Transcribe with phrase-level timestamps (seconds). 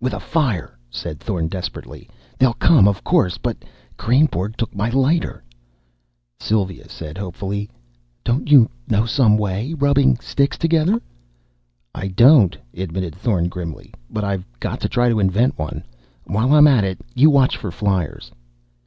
[0.00, 2.88] "With a fire," said Thorn desperately, "they'll come!
[2.88, 3.36] Of course!
[3.36, 3.66] But
[3.98, 5.44] Kreynborg took my lighter!"
[6.40, 7.68] Sylva said hopefully:
[8.24, 9.74] "Don't you know some way?
[9.74, 11.02] Rubbing sticks together?"
[11.94, 15.84] "I don't," admitted Thorn grimly, "but I've got to try to invent one.
[16.24, 18.30] While I'm at it, you watch for fliers."